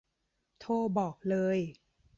[0.59, 1.59] โทรบอกเลย